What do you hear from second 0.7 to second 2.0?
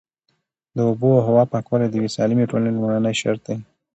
د اوبو او هوا پاکوالی د